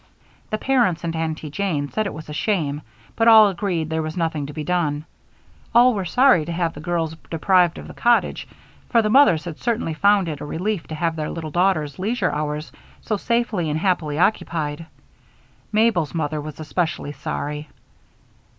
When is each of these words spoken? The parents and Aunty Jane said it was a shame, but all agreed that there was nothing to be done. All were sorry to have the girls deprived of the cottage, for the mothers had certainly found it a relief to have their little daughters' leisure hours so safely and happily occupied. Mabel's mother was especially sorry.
The 0.49 0.57
parents 0.57 1.03
and 1.03 1.15
Aunty 1.15 1.51
Jane 1.51 1.87
said 1.91 2.07
it 2.07 2.13
was 2.15 2.27
a 2.27 2.33
shame, 2.33 2.81
but 3.15 3.27
all 3.27 3.49
agreed 3.49 3.83
that 3.83 3.89
there 3.93 4.01
was 4.01 4.17
nothing 4.17 4.47
to 4.47 4.53
be 4.53 4.63
done. 4.63 5.05
All 5.75 5.93
were 5.93 6.05
sorry 6.05 6.43
to 6.43 6.51
have 6.51 6.73
the 6.73 6.79
girls 6.79 7.15
deprived 7.29 7.77
of 7.77 7.87
the 7.87 7.93
cottage, 7.93 8.47
for 8.89 9.03
the 9.03 9.11
mothers 9.11 9.45
had 9.45 9.59
certainly 9.59 9.93
found 9.93 10.27
it 10.27 10.41
a 10.41 10.45
relief 10.45 10.87
to 10.87 10.95
have 10.95 11.15
their 11.15 11.29
little 11.29 11.51
daughters' 11.51 11.99
leisure 11.99 12.31
hours 12.31 12.71
so 13.01 13.15
safely 13.15 13.69
and 13.69 13.77
happily 13.77 14.17
occupied. 14.17 14.87
Mabel's 15.71 16.15
mother 16.15 16.41
was 16.41 16.59
especially 16.59 17.11
sorry. 17.11 17.69